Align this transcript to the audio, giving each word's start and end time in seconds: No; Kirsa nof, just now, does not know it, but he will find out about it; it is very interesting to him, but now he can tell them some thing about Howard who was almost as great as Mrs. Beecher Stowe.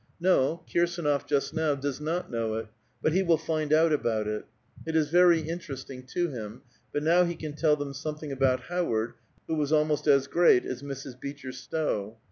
No; 0.19 0.63
Kirsa 0.67 1.03
nof, 1.03 1.27
just 1.27 1.53
now, 1.53 1.75
does 1.75 2.01
not 2.01 2.31
know 2.31 2.55
it, 2.55 2.65
but 3.03 3.13
he 3.13 3.21
will 3.21 3.37
find 3.37 3.71
out 3.71 3.93
about 3.93 4.25
it; 4.27 4.45
it 4.83 4.95
is 4.95 5.11
very 5.11 5.41
interesting 5.41 6.07
to 6.07 6.27
him, 6.27 6.63
but 6.91 7.03
now 7.03 7.23
he 7.23 7.35
can 7.35 7.53
tell 7.53 7.75
them 7.75 7.93
some 7.93 8.15
thing 8.17 8.31
about 8.31 8.61
Howard 8.61 9.13
who 9.47 9.53
was 9.53 9.71
almost 9.71 10.07
as 10.07 10.25
great 10.25 10.65
as 10.65 10.81
Mrs. 10.81 11.19
Beecher 11.21 11.51
Stowe. 11.51 12.17